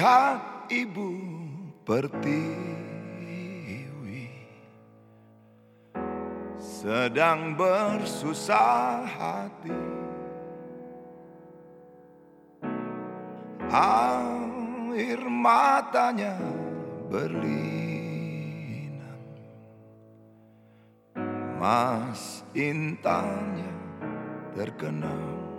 Lihat 0.00 0.72
ibu 0.72 1.12
pertiwi 1.84 2.32
sedang 6.56 7.52
bersusah 7.52 9.04
hati. 9.04 9.76
Air 13.68 15.20
matanya 15.20 16.40
berlinang, 17.12 18.24
mas 21.60 22.40
intannya 22.56 23.76
terkenang. 24.56 25.49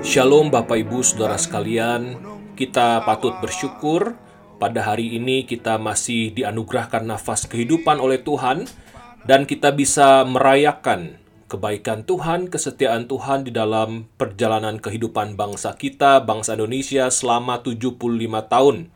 Shalom 0.00 0.48
Bapak 0.48 0.80
Ibu 0.80 1.04
Saudara 1.04 1.36
sekalian, 1.36 2.16
kita 2.56 3.04
patut 3.04 3.36
bersyukur 3.44 4.16
pada 4.56 4.80
hari 4.80 5.20
ini 5.20 5.44
kita 5.44 5.76
masih 5.76 6.32
dianugerahkan 6.32 7.04
nafas 7.04 7.44
kehidupan 7.44 8.00
oleh 8.00 8.24
Tuhan 8.24 8.64
dan 9.28 9.44
kita 9.44 9.76
bisa 9.76 10.24
merayakan 10.24 11.20
kebaikan 11.52 12.08
Tuhan, 12.08 12.48
kesetiaan 12.48 13.04
Tuhan 13.04 13.44
di 13.44 13.52
dalam 13.52 14.08
perjalanan 14.16 14.80
kehidupan 14.80 15.36
bangsa 15.36 15.76
kita, 15.76 16.24
bangsa 16.24 16.56
Indonesia 16.56 17.12
selama 17.12 17.60
75 17.60 17.92
tahun. 18.48 18.88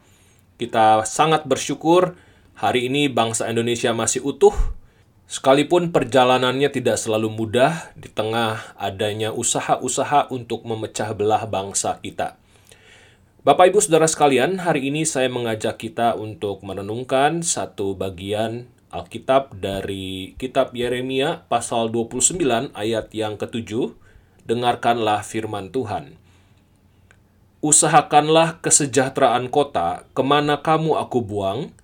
Kita 0.57 1.05
sangat 1.05 1.45
bersyukur 1.45 2.17
hari 2.57 2.89
ini 2.89 3.13
bangsa 3.13 3.53
Indonesia 3.53 3.93
masih 3.93 4.25
utuh, 4.25 4.57
Sekalipun 5.27 5.91
perjalanannya 5.91 6.71
tidak 6.71 7.03
selalu 7.03 7.35
mudah 7.35 7.91
di 7.99 8.07
tengah 8.07 8.63
adanya 8.79 9.35
usaha-usaha 9.35 10.31
untuk 10.31 10.63
memecah 10.63 11.11
belah 11.19 11.43
bangsa 11.51 11.99
kita. 11.99 12.39
Bapak 13.43 13.75
Ibu 13.75 13.83
Saudara 13.83 14.07
sekalian, 14.07 14.63
hari 14.63 14.87
ini 14.87 15.03
saya 15.03 15.27
mengajak 15.27 15.83
kita 15.83 16.15
untuk 16.15 16.63
merenungkan 16.63 17.43
satu 17.43 17.99
bagian 17.99 18.71
Alkitab 18.95 19.59
dari 19.59 20.39
kitab 20.39 20.71
Yeremia 20.79 21.43
pasal 21.51 21.91
29 21.91 22.71
ayat 22.79 23.11
yang 23.11 23.35
ketujuh. 23.35 23.99
Dengarkanlah 24.47 25.27
firman 25.27 25.75
Tuhan. 25.75 26.15
Usahakanlah 27.67 28.63
kesejahteraan 28.63 29.51
kota 29.51 30.07
ke 30.15 30.23
mana 30.23 30.63
kamu 30.63 30.95
aku 31.03 31.19
buang, 31.19 31.75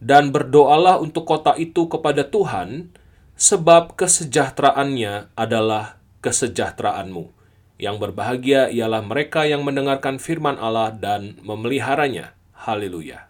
dan 0.00 0.32
berdoalah 0.32 0.98
untuk 0.98 1.28
kota 1.28 1.54
itu 1.60 1.86
kepada 1.86 2.24
Tuhan, 2.24 2.90
sebab 3.36 3.94
kesejahteraannya 3.96 5.36
adalah 5.36 6.00
kesejahteraanmu. 6.24 7.32
Yang 7.80 7.96
berbahagia 7.96 8.68
ialah 8.68 9.00
mereka 9.00 9.48
yang 9.48 9.64
mendengarkan 9.64 10.20
firman 10.20 10.60
Allah 10.60 10.92
dan 10.92 11.40
memeliharanya. 11.40 12.36
Haleluya. 12.52 13.28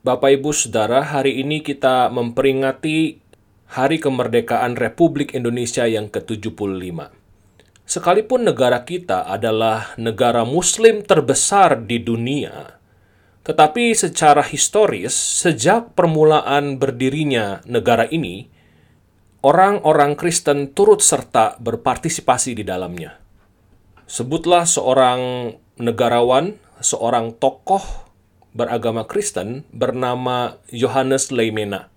Bapak 0.00 0.40
Ibu 0.40 0.50
Saudara, 0.56 1.04
hari 1.04 1.44
ini 1.44 1.60
kita 1.60 2.08
memperingati 2.08 3.20
Hari 3.72 4.00
Kemerdekaan 4.00 4.76
Republik 4.76 5.32
Indonesia 5.36 5.84
yang 5.88 6.08
ke-75. 6.08 7.12
Sekalipun 7.84 8.48
negara 8.48 8.80
kita 8.88 9.28
adalah 9.28 9.92
negara 10.00 10.48
muslim 10.48 11.04
terbesar 11.04 11.84
di 11.84 12.00
dunia, 12.00 12.80
tetapi 13.42 13.90
secara 13.98 14.46
historis, 14.46 15.10
sejak 15.14 15.98
permulaan 15.98 16.78
berdirinya 16.78 17.58
negara 17.66 18.06
ini, 18.06 18.46
orang-orang 19.42 20.14
Kristen 20.14 20.70
turut 20.70 21.02
serta 21.02 21.58
berpartisipasi 21.58 22.54
di 22.54 22.62
dalamnya. 22.62 23.18
Sebutlah 24.06 24.62
seorang 24.62 25.52
negarawan, 25.74 26.54
seorang 26.78 27.34
tokoh 27.34 27.82
beragama 28.54 29.10
Kristen 29.10 29.66
bernama 29.74 30.62
Yohanes 30.70 31.34
Leimena. 31.34 31.90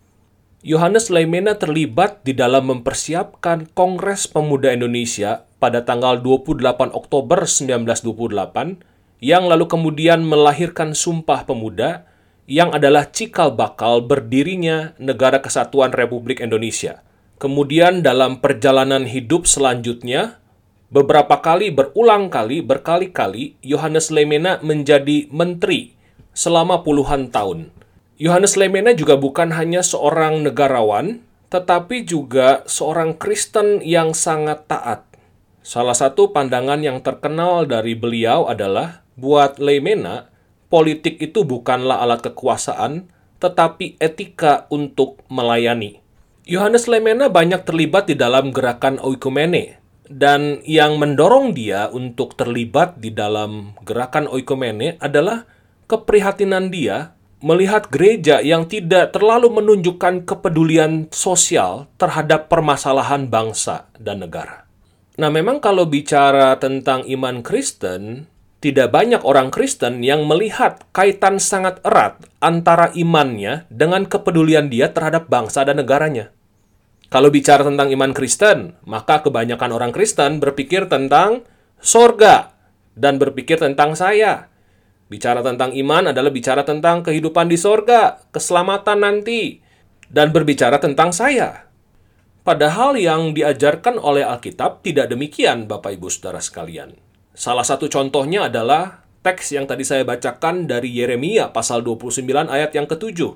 Yohanes 0.66 1.14
Leimena 1.14 1.62
terlibat 1.62 2.26
di 2.26 2.34
dalam 2.34 2.74
mempersiapkan 2.74 3.70
Kongres 3.78 4.26
Pemuda 4.26 4.74
Indonesia 4.74 5.46
pada 5.62 5.86
tanggal 5.86 6.18
28 6.26 6.90
Oktober 6.90 7.46
1928 7.46 8.95
yang 9.24 9.48
lalu 9.48 9.66
kemudian 9.70 10.24
melahirkan 10.24 10.92
Sumpah 10.92 11.48
Pemuda 11.48 12.08
yang 12.46 12.74
adalah 12.76 13.10
cikal 13.10 13.54
bakal 13.58 14.06
berdirinya 14.06 14.94
Negara 15.02 15.42
Kesatuan 15.42 15.96
Republik 15.96 16.42
Indonesia. 16.42 17.02
Kemudian 17.36 18.06
dalam 18.06 18.40
perjalanan 18.40 19.04
hidup 19.04 19.50
selanjutnya, 19.50 20.40
beberapa 20.94 21.42
kali 21.42 21.74
berulang 21.74 22.32
kali, 22.32 22.64
berkali-kali, 22.64 23.60
Yohanes 23.60 24.14
Lemena 24.14 24.62
menjadi 24.62 25.28
menteri 25.34 25.98
selama 26.32 26.86
puluhan 26.86 27.34
tahun. 27.34 27.74
Yohanes 28.16 28.56
Lemena 28.56 28.96
juga 28.96 29.20
bukan 29.20 29.52
hanya 29.52 29.84
seorang 29.84 30.48
negarawan, 30.48 31.26
tetapi 31.52 32.08
juga 32.08 32.64
seorang 32.70 33.18
Kristen 33.20 33.84
yang 33.84 34.16
sangat 34.16 34.70
taat. 34.72 35.04
Salah 35.66 35.98
satu 35.98 36.30
pandangan 36.30 36.80
yang 36.80 37.02
terkenal 37.02 37.66
dari 37.66 37.98
beliau 37.98 38.46
adalah 38.46 39.05
Buat 39.16 39.64
Leimena, 39.64 40.28
politik 40.68 41.20
itu 41.24 41.48
bukanlah 41.48 42.04
alat 42.04 42.24
kekuasaan, 42.24 43.08
tetapi 43.40 43.96
etika 44.00 44.68
untuk 44.68 45.24
melayani. 45.32 46.04
Yohanes 46.46 46.86
Leimena 46.86 47.32
banyak 47.32 47.64
terlibat 47.64 48.12
di 48.12 48.16
dalam 48.20 48.52
gerakan 48.52 49.00
oikumene, 49.00 49.80
dan 50.06 50.62
yang 50.68 51.02
mendorong 51.02 51.58
dia 51.58 51.90
untuk 51.90 52.38
terlibat 52.38 53.02
di 53.02 53.10
dalam 53.10 53.74
gerakan 53.82 54.30
oikumene 54.30 55.02
adalah 55.02 55.50
keprihatinan 55.90 56.70
dia 56.70 57.16
melihat 57.46 57.90
gereja 57.94 58.42
yang 58.42 58.66
tidak 58.66 59.14
terlalu 59.14 59.54
menunjukkan 59.54 60.26
kepedulian 60.26 61.10
sosial 61.14 61.86
terhadap 62.02 62.50
permasalahan 62.50 63.30
bangsa 63.30 63.90
dan 64.02 64.26
negara. 64.26 64.66
Nah, 65.16 65.30
memang 65.30 65.62
kalau 65.62 65.86
bicara 65.88 66.58
tentang 66.60 67.06
iman 67.06 67.40
Kristen, 67.46 68.28
tidak 68.66 68.90
banyak 68.90 69.22
orang 69.22 69.54
Kristen 69.54 70.02
yang 70.02 70.26
melihat 70.26 70.90
kaitan 70.90 71.38
sangat 71.38 71.86
erat 71.86 72.18
antara 72.42 72.90
imannya 72.98 73.70
dengan 73.70 74.10
kepedulian 74.10 74.74
dia 74.74 74.90
terhadap 74.90 75.30
bangsa 75.30 75.62
dan 75.70 75.78
negaranya. 75.78 76.34
Kalau 77.14 77.30
bicara 77.30 77.62
tentang 77.62 77.94
iman 77.94 78.10
Kristen, 78.18 78.74
maka 78.90 79.22
kebanyakan 79.22 79.70
orang 79.70 79.94
Kristen 79.94 80.42
berpikir 80.42 80.90
tentang 80.90 81.46
sorga 81.78 82.58
dan 82.98 83.22
berpikir 83.22 83.62
tentang 83.62 83.94
saya. 83.94 84.50
Bicara 85.14 85.46
tentang 85.46 85.70
iman 85.78 86.10
adalah 86.10 86.34
bicara 86.34 86.66
tentang 86.66 87.06
kehidupan 87.06 87.46
di 87.46 87.62
sorga, 87.62 88.18
keselamatan 88.34 89.06
nanti, 89.06 89.62
dan 90.10 90.34
berbicara 90.34 90.82
tentang 90.82 91.14
saya. 91.14 91.70
Padahal 92.42 92.98
yang 92.98 93.38
diajarkan 93.38 94.02
oleh 94.02 94.26
Alkitab 94.26 94.82
tidak 94.82 95.14
demikian, 95.14 95.70
Bapak 95.70 95.94
Ibu 96.02 96.10
Saudara 96.10 96.42
sekalian. 96.42 97.05
Salah 97.36 97.68
satu 97.68 97.92
contohnya 97.92 98.48
adalah 98.48 99.04
teks 99.20 99.52
yang 99.52 99.68
tadi 99.68 99.84
saya 99.84 100.08
bacakan 100.08 100.72
dari 100.72 100.88
Yeremia 100.88 101.52
pasal 101.52 101.84
29 101.84 102.24
ayat 102.48 102.72
yang 102.72 102.88
ketujuh. 102.88 103.36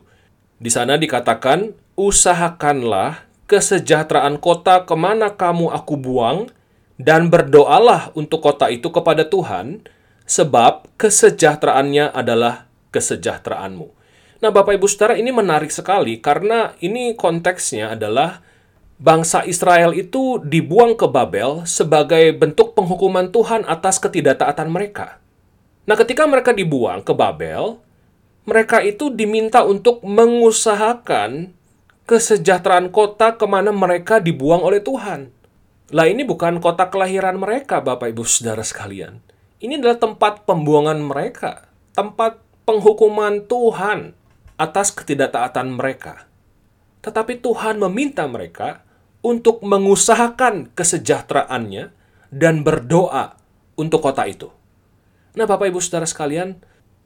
Di 0.55 0.71
sana 0.71 0.95
dikatakan, 0.95 1.75
Usahakanlah 1.99 3.27
kesejahteraan 3.51 4.39
kota 4.39 4.87
ke 4.87 4.95
mana 4.95 5.35
kamu 5.35 5.67
aku 5.75 5.99
buang, 5.99 6.47
dan 6.95 7.27
berdoalah 7.27 8.15
untuk 8.15 8.39
kota 8.39 8.71
itu 8.71 8.87
kepada 8.87 9.27
Tuhan, 9.27 9.83
sebab 10.23 10.95
kesejahteraannya 10.95 12.15
adalah 12.15 12.71
kesejahteraanmu. 12.95 13.87
Nah, 14.39 14.51
Bapak 14.55 14.79
Ibu 14.79 14.87
Saudara, 14.87 15.19
ini 15.19 15.35
menarik 15.35 15.75
sekali 15.75 16.23
karena 16.23 16.71
ini 16.79 17.19
konteksnya 17.19 17.99
adalah 17.99 18.39
bangsa 18.99 19.47
Israel 19.47 19.95
itu 19.95 20.43
dibuang 20.43 20.99
ke 20.99 21.07
Babel 21.07 21.63
sebagai 21.63 22.35
bentuk 22.35 22.75
penghukuman 22.75 23.31
Tuhan 23.31 23.63
atas 23.63 23.97
ketidaktaatan 24.03 24.67
mereka. 24.67 25.23
Nah, 25.87 25.95
ketika 25.95 26.27
mereka 26.27 26.51
dibuang 26.51 27.01
ke 27.01 27.15
Babel, 27.15 27.79
mereka 28.43 28.83
itu 28.83 29.09
diminta 29.09 29.63
untuk 29.63 30.03
mengusahakan 30.03 31.55
kesejahteraan 32.05 32.91
kota 32.91 33.39
ke 33.39 33.45
mana 33.47 33.71
mereka 33.71 34.19
dibuang 34.19 34.61
oleh 34.61 34.83
Tuhan. 34.83 35.31
Lah 35.89 36.05
ini 36.05 36.21
bukan 36.21 36.61
kota 36.61 36.91
kelahiran 36.91 37.39
mereka, 37.39 37.81
Bapak 37.81 38.13
Ibu 38.13 38.21
Saudara 38.27 38.61
sekalian. 38.61 39.23
Ini 39.57 39.81
adalah 39.81 39.97
tempat 39.97 40.45
pembuangan 40.45 40.99
mereka, 41.01 41.65
tempat 41.97 42.37
penghukuman 42.67 43.49
Tuhan 43.49 44.13
atas 44.59 44.93
ketidaktaatan 44.93 45.73
mereka. 45.73 46.29
Tetapi 47.01 47.41
Tuhan 47.41 47.81
meminta 47.81 48.27
mereka 48.29 48.85
untuk 49.19 49.59
mengusahakan 49.65 50.71
kesejahteraannya 50.73 51.91
dan 52.31 52.63
berdoa 52.63 53.35
untuk 53.75 54.03
kota 54.03 54.27
itu. 54.27 54.47
Nah, 55.35 55.45
Bapak 55.45 55.71
Ibu 55.71 55.79
Saudara 55.79 56.07
sekalian, 56.09 56.59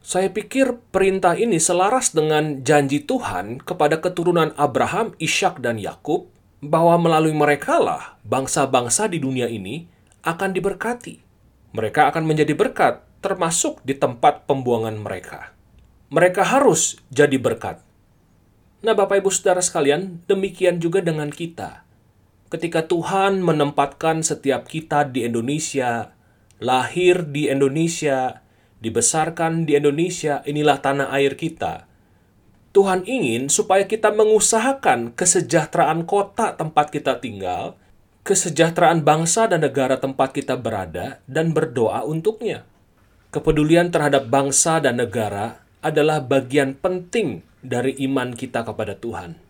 saya 0.03 0.27
pikir 0.27 0.83
perintah 0.91 1.37
ini 1.37 1.61
selaras 1.61 2.11
dengan 2.11 2.59
janji 2.61 3.03
Tuhan 3.03 3.63
kepada 3.63 4.03
keturunan 4.03 4.51
Abraham, 4.59 5.15
Ishak, 5.15 5.63
dan 5.63 5.79
Yakub 5.79 6.27
bahwa 6.63 6.95
melalui 6.99 7.35
mereka 7.35 7.79
lah 7.79 8.19
bangsa-bangsa 8.23 9.11
di 9.11 9.19
dunia 9.19 9.47
ini 9.51 9.87
akan 10.23 10.55
diberkati. 10.55 11.19
Mereka 11.75 12.11
akan 12.11 12.23
menjadi 12.23 12.55
berkat, 12.55 13.03
termasuk 13.19 13.79
di 13.83 13.95
tempat 13.95 14.47
pembuangan 14.47 14.95
mereka. 14.99 15.55
Mereka 16.11 16.45
harus 16.45 16.99
jadi 17.09 17.35
berkat. 17.39 17.79
Nah, 18.83 18.91
Bapak 18.95 19.23
Ibu 19.23 19.31
Saudara 19.31 19.63
sekalian, 19.63 20.23
demikian 20.27 20.83
juga 20.83 20.99
dengan 20.99 21.31
kita. 21.31 21.82
Ketika 22.53 22.85
Tuhan 22.85 23.41
menempatkan 23.41 24.21
setiap 24.21 24.69
kita 24.69 25.09
di 25.09 25.25
Indonesia, 25.25 26.13
lahir 26.61 27.25
di 27.25 27.49
Indonesia, 27.49 28.45
dibesarkan 28.77 29.65
di 29.65 29.73
Indonesia, 29.73 30.45
inilah 30.45 30.77
tanah 30.77 31.09
air 31.17 31.33
kita. 31.33 31.89
Tuhan 32.69 33.09
ingin 33.09 33.49
supaya 33.49 33.89
kita 33.89 34.13
mengusahakan 34.13 35.17
kesejahteraan 35.17 36.05
kota 36.05 36.53
tempat 36.53 36.93
kita 36.93 37.17
tinggal, 37.17 37.73
kesejahteraan 38.21 39.01
bangsa 39.01 39.49
dan 39.49 39.65
negara 39.65 39.97
tempat 39.97 40.37
kita 40.37 40.53
berada, 40.53 41.25
dan 41.25 41.57
berdoa 41.57 42.05
untuknya. 42.05 42.69
Kepedulian 43.33 43.89
terhadap 43.89 44.29
bangsa 44.29 44.77
dan 44.77 45.01
negara 45.01 45.57
adalah 45.81 46.21
bagian 46.21 46.77
penting 46.77 47.41
dari 47.65 47.97
iman 48.05 48.37
kita 48.37 48.61
kepada 48.61 48.93
Tuhan. 48.93 49.42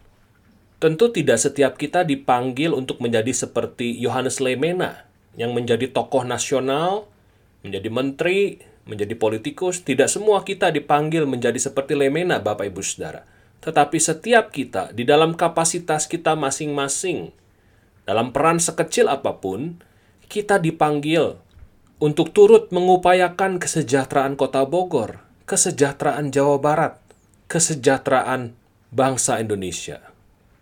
Tentu 0.84 1.16
tidak 1.16 1.40
setiap 1.40 1.80
kita 1.80 2.04
dipanggil 2.04 2.76
untuk 2.76 3.00
menjadi 3.00 3.32
seperti 3.32 3.96
Yohanes 4.04 4.44
Lemena 4.44 5.08
yang 5.40 5.56
menjadi 5.56 5.88
tokoh 5.88 6.28
nasional, 6.28 7.08
menjadi 7.64 7.88
menteri, 7.88 8.60
menjadi 8.84 9.16
politikus. 9.16 9.80
Tidak 9.80 10.12
semua 10.12 10.44
kita 10.44 10.76
dipanggil 10.76 11.24
menjadi 11.24 11.56
seperti 11.56 11.96
Lemena, 11.96 12.44
Bapak 12.44 12.68
Ibu 12.68 12.84
Saudara. 12.84 13.24
Tetapi 13.64 13.96
setiap 13.96 14.52
kita 14.52 14.92
di 14.92 15.08
dalam 15.08 15.40
kapasitas 15.40 16.04
kita 16.04 16.36
masing-masing 16.36 17.32
dalam 18.04 18.36
peran 18.36 18.60
sekecil 18.60 19.08
apa 19.08 19.40
pun, 19.40 19.80
kita 20.28 20.60
dipanggil 20.60 21.40
untuk 22.04 22.36
turut 22.36 22.76
mengupayakan 22.76 23.56
kesejahteraan 23.56 24.36
Kota 24.36 24.68
Bogor, 24.68 25.24
kesejahteraan 25.48 26.36
Jawa 26.36 26.60
Barat, 26.60 27.00
kesejahteraan 27.48 28.52
bangsa 28.92 29.40
Indonesia. 29.40 30.13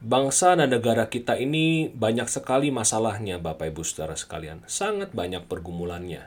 Bangsa 0.02 0.58
dan 0.58 0.74
negara 0.74 1.06
kita 1.06 1.38
ini 1.38 1.86
banyak 1.94 2.26
sekali 2.26 2.74
masalahnya, 2.74 3.38
Bapak 3.38 3.70
Ibu 3.70 3.86
Saudara 3.86 4.18
sekalian. 4.18 4.66
Sangat 4.66 5.14
banyak 5.14 5.46
pergumulannya. 5.46 6.26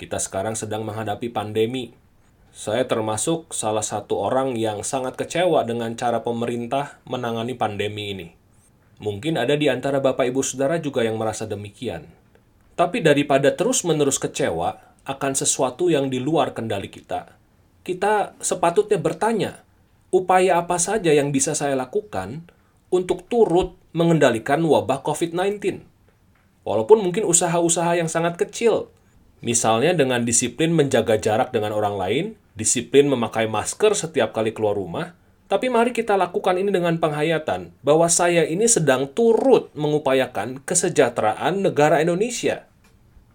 Kita 0.00 0.16
sekarang 0.16 0.56
sedang 0.56 0.88
menghadapi 0.88 1.28
pandemi. 1.28 1.92
Saya 2.56 2.88
termasuk 2.88 3.52
salah 3.52 3.84
satu 3.84 4.16
orang 4.16 4.56
yang 4.56 4.80
sangat 4.80 5.20
kecewa 5.20 5.60
dengan 5.68 5.92
cara 5.92 6.24
pemerintah 6.24 7.04
menangani 7.04 7.52
pandemi 7.52 8.16
ini. 8.16 8.32
Mungkin 9.04 9.36
ada 9.36 9.60
di 9.60 9.68
antara 9.68 10.00
Bapak 10.00 10.32
Ibu 10.32 10.40
Saudara 10.40 10.80
juga 10.80 11.04
yang 11.04 11.20
merasa 11.20 11.44
demikian. 11.44 12.08
Tapi 12.80 13.04
daripada 13.04 13.52
terus-menerus 13.52 14.16
kecewa 14.16 14.80
akan 15.04 15.32
sesuatu 15.36 15.92
yang 15.92 16.08
di 16.08 16.16
luar 16.16 16.56
kendali 16.56 16.88
kita, 16.88 17.28
kita 17.84 18.40
sepatutnya 18.40 18.96
bertanya, 18.96 19.60
upaya 20.08 20.64
apa 20.64 20.80
saja 20.80 21.12
yang 21.12 21.28
bisa 21.28 21.52
saya 21.52 21.76
lakukan 21.76 22.48
untuk 22.92 23.24
turut 23.26 23.74
mengendalikan 23.96 24.60
wabah 24.60 25.00
COVID-19? 25.00 25.80
Walaupun 26.62 27.02
mungkin 27.02 27.24
usaha-usaha 27.26 27.98
yang 27.98 28.06
sangat 28.06 28.38
kecil, 28.38 28.92
misalnya 29.42 29.96
dengan 29.96 30.22
disiplin 30.22 30.70
menjaga 30.70 31.18
jarak 31.18 31.50
dengan 31.50 31.74
orang 31.74 31.96
lain, 31.98 32.24
disiplin 32.54 33.08
memakai 33.08 33.48
masker 33.48 33.96
setiap 33.96 34.36
kali 34.36 34.52
keluar 34.54 34.76
rumah, 34.76 35.16
tapi 35.50 35.68
mari 35.68 35.92
kita 35.92 36.16
lakukan 36.16 36.56
ini 36.56 36.72
dengan 36.72 36.96
penghayatan 36.96 37.76
bahwa 37.84 38.08
saya 38.08 38.46
ini 38.48 38.64
sedang 38.64 39.10
turut 39.10 39.68
mengupayakan 39.76 40.64
kesejahteraan 40.64 41.60
negara 41.60 42.00
Indonesia. 42.00 42.64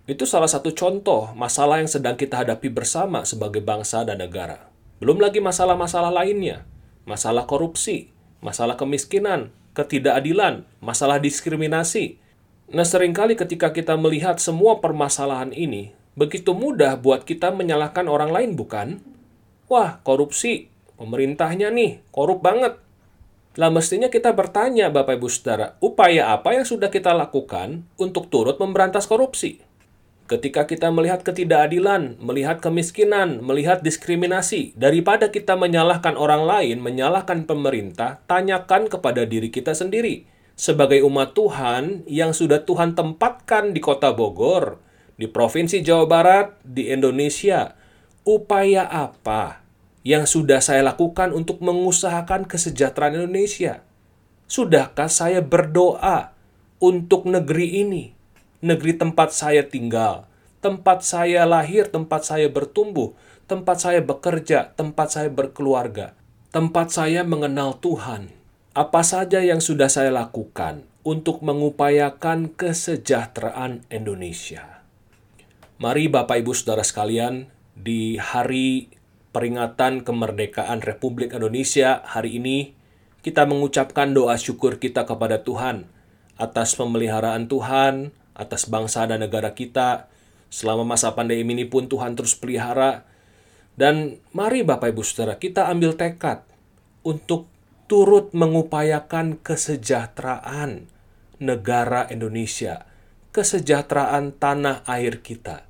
Itu 0.08 0.24
salah 0.24 0.48
satu 0.48 0.72
contoh 0.72 1.36
masalah 1.36 1.84
yang 1.84 1.92
sedang 1.92 2.16
kita 2.16 2.42
hadapi 2.42 2.72
bersama 2.72 3.28
sebagai 3.28 3.60
bangsa 3.60 4.08
dan 4.08 4.24
negara. 4.24 4.72
Belum 4.98 5.22
lagi 5.22 5.44
masalah-masalah 5.44 6.10
lainnya, 6.10 6.66
masalah 7.06 7.46
korupsi, 7.46 8.10
masalah 8.48 8.80
kemiskinan, 8.80 9.52
ketidakadilan, 9.76 10.64
masalah 10.80 11.20
diskriminasi. 11.20 12.16
Nah, 12.72 12.88
sering 12.88 13.12
kali 13.12 13.36
ketika 13.36 13.76
kita 13.76 14.00
melihat 14.00 14.40
semua 14.40 14.80
permasalahan 14.80 15.52
ini, 15.52 15.92
begitu 16.16 16.56
mudah 16.56 16.96
buat 16.96 17.28
kita 17.28 17.52
menyalahkan 17.52 18.08
orang 18.08 18.32
lain, 18.32 18.56
bukan? 18.56 19.04
Wah, 19.68 20.00
korupsi, 20.08 20.72
pemerintahnya 20.96 21.68
nih 21.76 22.00
korup 22.16 22.40
banget. 22.40 22.80
Lah 23.60 23.68
mestinya 23.68 24.08
kita 24.08 24.32
bertanya 24.32 24.88
Bapak 24.88 25.20
Ibu 25.20 25.28
Saudara, 25.28 25.76
upaya 25.84 26.32
apa 26.32 26.56
yang 26.56 26.64
sudah 26.64 26.88
kita 26.88 27.12
lakukan 27.12 27.84
untuk 28.00 28.32
turut 28.32 28.56
memberantas 28.64 29.04
korupsi? 29.10 29.67
Ketika 30.28 30.68
kita 30.68 30.92
melihat 30.92 31.24
ketidakadilan, 31.24 32.20
melihat 32.20 32.60
kemiskinan, 32.60 33.40
melihat 33.40 33.80
diskriminasi, 33.80 34.76
daripada 34.76 35.32
kita 35.32 35.56
menyalahkan 35.56 36.20
orang 36.20 36.44
lain, 36.44 36.84
menyalahkan 36.84 37.48
pemerintah, 37.48 38.20
tanyakan 38.28 38.92
kepada 38.92 39.24
diri 39.24 39.48
kita 39.48 39.72
sendiri. 39.72 40.28
Sebagai 40.60 41.00
umat 41.08 41.32
Tuhan 41.32 42.04
yang 42.12 42.36
sudah 42.36 42.60
Tuhan 42.68 42.92
tempatkan 42.92 43.72
di 43.72 43.80
kota 43.80 44.12
Bogor, 44.12 44.84
di 45.16 45.32
Provinsi 45.32 45.80
Jawa 45.80 46.04
Barat, 46.04 46.60
di 46.60 46.92
Indonesia, 46.92 47.80
upaya 48.28 48.84
apa 48.84 49.64
yang 50.04 50.28
sudah 50.28 50.60
saya 50.60 50.84
lakukan 50.84 51.32
untuk 51.32 51.64
mengusahakan 51.64 52.52
kesejahteraan 52.52 53.16
Indonesia? 53.16 53.80
Sudahkah 54.52 55.08
saya 55.08 55.40
berdoa 55.40 56.36
untuk 56.84 57.32
negeri 57.32 57.88
ini, 57.88 58.17
negeri 58.64 58.98
tempat 58.98 59.34
saya 59.34 59.66
tinggal, 59.66 60.26
tempat 60.64 61.06
saya 61.06 61.46
lahir, 61.46 61.90
tempat 61.90 62.26
saya 62.26 62.50
bertumbuh, 62.50 63.14
tempat 63.46 63.78
saya 63.78 64.02
bekerja, 64.02 64.74
tempat 64.74 65.14
saya 65.14 65.30
berkeluarga, 65.30 66.18
tempat 66.50 66.90
saya 66.90 67.22
mengenal 67.22 67.78
Tuhan? 67.78 68.34
Apa 68.78 69.02
saja 69.02 69.42
yang 69.42 69.58
sudah 69.58 69.90
saya 69.90 70.14
lakukan 70.14 70.86
untuk 71.02 71.42
mengupayakan 71.42 72.54
kesejahteraan 72.54 73.86
Indonesia? 73.90 74.86
Mari 75.78 76.10
Bapak 76.10 76.42
Ibu 76.42 76.54
Saudara 76.58 76.82
sekalian, 76.82 77.50
di 77.78 78.18
hari 78.18 78.90
peringatan 79.34 80.02
kemerdekaan 80.02 80.82
Republik 80.82 81.34
Indonesia 81.38 82.02
hari 82.06 82.42
ini, 82.42 82.74
kita 83.22 83.46
mengucapkan 83.46 84.14
doa 84.14 84.34
syukur 84.38 84.82
kita 84.82 85.06
kepada 85.06 85.46
Tuhan 85.46 85.90
atas 86.38 86.78
pemeliharaan 86.78 87.50
Tuhan, 87.50 88.14
atas 88.38 88.70
bangsa 88.70 89.10
dan 89.10 89.26
negara 89.26 89.52
kita. 89.58 90.08
Selama 90.48 90.96
masa 90.96 91.12
pandemi 91.12 91.58
ini 91.58 91.66
pun 91.68 91.90
Tuhan 91.90 92.16
terus 92.16 92.38
pelihara. 92.38 93.04
Dan 93.76 94.22
mari 94.32 94.64
Bapak 94.64 94.94
Ibu 94.94 95.04
Saudara, 95.04 95.36
kita 95.36 95.68
ambil 95.68 95.98
tekad 95.98 96.46
untuk 97.04 97.50
turut 97.90 98.32
mengupayakan 98.32 99.42
kesejahteraan 99.42 100.88
negara 101.38 102.10
Indonesia, 102.10 102.86
kesejahteraan 103.34 104.38
tanah 104.38 104.82
air 104.90 105.22
kita. 105.22 105.66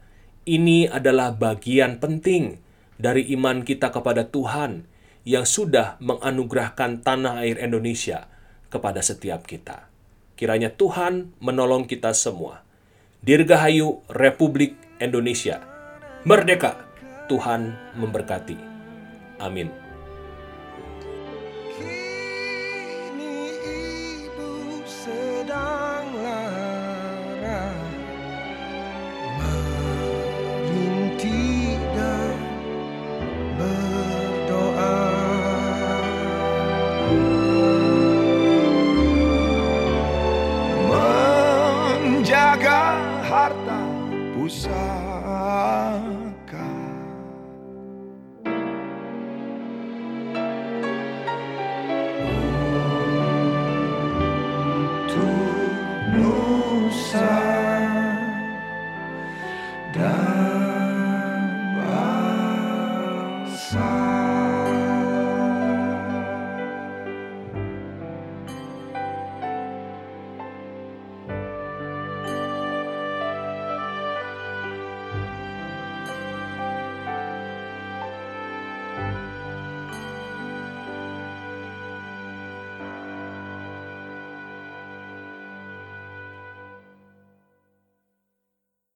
Ini 0.47 0.87
adalah 0.87 1.35
bagian 1.35 1.99
penting 1.99 2.63
dari 2.95 3.27
iman 3.35 3.61
kita 3.67 3.91
kepada 3.91 4.31
Tuhan 4.31 4.87
yang 5.27 5.43
sudah 5.43 5.99
menganugerahkan 5.99 7.03
tanah 7.03 7.43
air 7.43 7.59
Indonesia 7.59 8.31
kepada 8.71 9.03
setiap 9.03 9.43
kita. 9.43 9.86
Kiranya 10.37 10.69
Tuhan 10.69 11.33
menolong 11.41 11.89
kita 11.89 12.13
semua. 12.13 12.61
Dirgahayu 13.25 14.05
Republik 14.13 14.77
Indonesia. 15.01 15.65
Merdeka! 16.29 16.77
Tuhan 17.25 17.73
memberkati. 17.97 18.55
Amin. 19.41 19.86